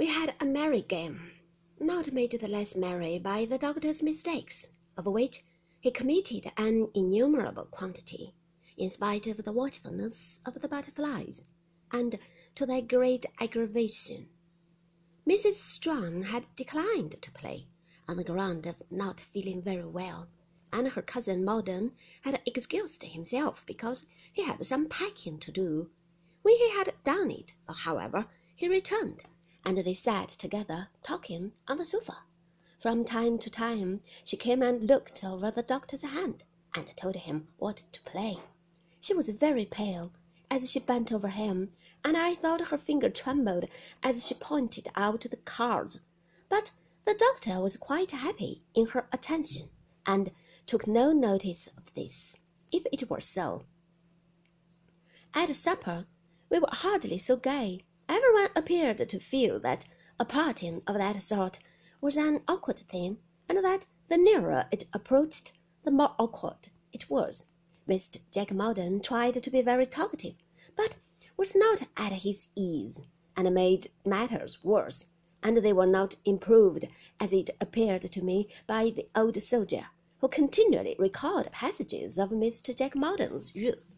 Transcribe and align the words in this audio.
We 0.00 0.06
had 0.06 0.34
a 0.40 0.46
merry 0.46 0.80
game, 0.80 1.30
not 1.78 2.10
made 2.10 2.30
the 2.30 2.48
less 2.48 2.74
merry 2.74 3.18
by 3.18 3.44
the 3.44 3.58
doctor's 3.58 4.02
mistakes, 4.02 4.70
of 4.96 5.04
which 5.04 5.40
he 5.78 5.90
committed 5.90 6.50
an 6.56 6.88
innumerable 6.94 7.66
quantity, 7.66 8.34
in 8.78 8.88
spite 8.88 9.26
of 9.26 9.44
the 9.44 9.52
watchfulness 9.52 10.40
of 10.46 10.58
the 10.62 10.68
butterflies, 10.68 11.42
and 11.92 12.18
to 12.54 12.64
their 12.64 12.80
great 12.80 13.26
aggravation. 13.40 14.30
Mrs. 15.28 15.52
Strong 15.52 16.22
had 16.22 16.46
declined 16.56 17.20
to 17.20 17.30
play 17.32 17.68
on 18.08 18.16
the 18.16 18.24
ground 18.24 18.64
of 18.64 18.76
not 18.90 19.20
feeling 19.20 19.60
very 19.60 19.84
well, 19.84 20.30
and 20.72 20.88
her 20.88 21.02
cousin 21.02 21.44
Maldon 21.44 21.92
had 22.22 22.40
excused 22.46 23.02
himself 23.02 23.66
because 23.66 24.06
he 24.32 24.44
had 24.44 24.64
some 24.64 24.88
packing 24.88 25.38
to 25.40 25.52
do. 25.52 25.90
When 26.40 26.56
he 26.56 26.70
had 26.70 26.94
done 27.04 27.30
it, 27.30 27.52
however, 27.68 28.30
he 28.56 28.66
returned 28.66 29.24
and 29.64 29.78
they 29.78 29.94
sat 29.94 30.28
together 30.28 30.88
talking 31.02 31.52
on 31.68 31.76
the 31.76 31.84
sofa. 31.84 32.18
From 32.78 33.04
time 33.04 33.38
to 33.38 33.50
time 33.50 34.00
she 34.24 34.36
came 34.36 34.62
and 34.62 34.84
looked 34.84 35.22
over 35.22 35.50
the 35.50 35.62
doctor's 35.62 36.02
hand 36.02 36.44
and 36.74 36.96
told 36.96 37.16
him 37.16 37.48
what 37.58 37.82
to 37.92 38.00
play. 38.02 38.38
She 39.00 39.12
was 39.12 39.28
very 39.28 39.66
pale 39.66 40.12
as 40.50 40.70
she 40.70 40.80
bent 40.80 41.12
over 41.12 41.28
him, 41.28 41.72
and 42.04 42.16
I 42.16 42.34
thought 42.34 42.68
her 42.68 42.78
finger 42.78 43.10
trembled 43.10 43.66
as 44.02 44.26
she 44.26 44.34
pointed 44.34 44.88
out 44.96 45.20
the 45.22 45.36
cards. 45.36 46.00
But 46.48 46.70
the 47.04 47.14
doctor 47.14 47.60
was 47.60 47.76
quite 47.76 48.12
happy 48.12 48.62
in 48.74 48.86
her 48.86 49.08
attention 49.12 49.68
and 50.06 50.32
took 50.66 50.86
no 50.86 51.12
notice 51.12 51.68
of 51.76 51.92
this, 51.94 52.36
if 52.72 52.86
it 52.92 53.10
were 53.10 53.20
so. 53.20 53.64
At 55.34 55.54
supper 55.54 56.06
we 56.48 56.58
were 56.58 56.68
hardly 56.70 57.18
so 57.18 57.36
gay 57.36 57.84
Everyone 58.12 58.48
appeared 58.56 59.08
to 59.08 59.20
feel 59.20 59.60
that 59.60 59.84
a 60.18 60.24
parting 60.24 60.82
of 60.84 60.96
that 60.96 61.22
sort 61.22 61.60
was 62.00 62.16
an 62.16 62.42
awkward 62.48 62.80
thing, 62.80 63.18
and 63.48 63.64
that 63.64 63.86
the 64.08 64.18
nearer 64.18 64.66
it 64.72 64.84
approached, 64.92 65.52
the 65.84 65.92
more 65.92 66.16
awkward 66.18 66.70
it 66.92 67.08
was. 67.08 67.44
Mr. 67.88 68.18
Jack 68.32 68.50
Maldon 68.50 69.00
tried 69.00 69.40
to 69.40 69.48
be 69.48 69.62
very 69.62 69.86
talkative, 69.86 70.34
but 70.74 70.96
was 71.36 71.54
not 71.54 71.82
at 71.96 72.10
his 72.10 72.48
ease, 72.56 73.00
and 73.36 73.54
made 73.54 73.92
matters 74.04 74.64
worse, 74.64 75.06
and 75.40 75.58
they 75.58 75.72
were 75.72 75.86
not 75.86 76.16
improved, 76.24 76.88
as 77.20 77.32
it 77.32 77.50
appeared 77.60 78.02
to 78.02 78.24
me, 78.24 78.48
by 78.66 78.90
the 78.90 79.08
old 79.14 79.40
soldier, 79.40 79.86
who 80.18 80.26
continually 80.26 80.96
recalled 80.98 81.52
passages 81.52 82.18
of 82.18 82.30
Mr. 82.30 82.76
Jack 82.76 82.96
Maldon's 82.96 83.54
youth. 83.54 83.94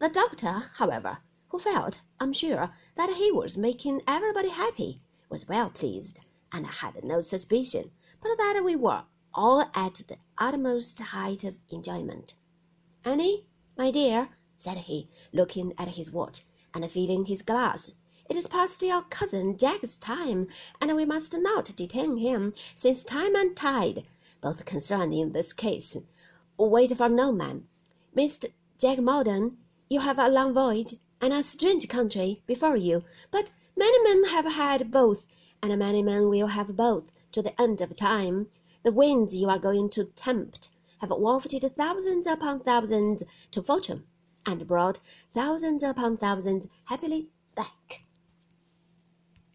The 0.00 0.10
doctor, 0.10 0.70
however, 0.74 1.20
who 1.48 1.58
felt, 1.58 2.00
I'm 2.18 2.32
sure, 2.32 2.72
that 2.96 3.14
he 3.14 3.30
was 3.30 3.56
making 3.56 4.02
everybody 4.06 4.48
happy, 4.48 5.00
was 5.28 5.48
well 5.48 5.70
pleased, 5.70 6.18
and 6.52 6.66
had 6.66 7.04
no 7.04 7.20
suspicion 7.20 7.90
but 8.20 8.36
that 8.38 8.62
we 8.64 8.74
were 8.74 9.04
all 9.34 9.68
at 9.74 10.00
the 10.08 10.16
utmost 10.38 10.98
height 11.00 11.44
of 11.44 11.56
enjoyment. 11.68 12.34
Annie, 13.04 13.44
my 13.76 13.90
dear, 13.90 14.30
said 14.56 14.78
he, 14.78 15.08
looking 15.32 15.74
at 15.76 15.96
his 15.96 16.10
watch 16.10 16.42
and 16.72 16.90
filling 16.90 17.26
his 17.26 17.42
glass, 17.42 17.90
it 18.30 18.36
is 18.36 18.46
past 18.46 18.82
your 18.82 19.02
cousin 19.02 19.58
Jack's 19.58 19.96
time, 19.96 20.48
and 20.80 20.96
we 20.96 21.04
must 21.04 21.36
not 21.36 21.76
detain 21.76 22.16
him, 22.16 22.54
since 22.74 23.04
time 23.04 23.36
and 23.36 23.54
tide, 23.54 24.04
both 24.40 24.64
concerned 24.64 25.12
in 25.12 25.32
this 25.32 25.52
case, 25.52 25.98
wait 26.56 26.96
for 26.96 27.08
no 27.10 27.32
man. 27.32 27.66
Mr. 28.16 28.46
Jack 28.78 28.98
Maldon, 29.00 29.58
you 29.90 30.00
have 30.00 30.18
a 30.18 30.28
long 30.28 30.54
voyage, 30.54 30.94
and 31.24 31.32
a 31.32 31.42
strange 31.42 31.88
country 31.88 32.42
before 32.46 32.76
you, 32.76 33.02
but 33.30 33.50
many 33.74 33.98
men 34.02 34.24
have 34.24 34.44
had 34.44 34.90
both, 34.90 35.24
and 35.62 35.74
many 35.78 36.02
men 36.02 36.28
will 36.28 36.48
have 36.48 36.76
both 36.76 37.14
to 37.32 37.40
the 37.40 37.58
end 37.58 37.80
of 37.80 37.96
time. 37.96 38.46
The 38.82 38.92
winds 38.92 39.34
you 39.34 39.48
are 39.48 39.58
going 39.58 39.88
to 39.90 40.04
tempt 40.04 40.68
have 40.98 41.08
wafted 41.08 41.62
thousands 41.74 42.26
upon 42.26 42.60
thousands 42.60 43.22
to 43.52 43.62
fortune, 43.62 44.04
and 44.44 44.68
brought 44.68 45.00
thousands 45.32 45.82
upon 45.82 46.18
thousands 46.18 46.68
happily 46.84 47.30
back. 47.54 48.04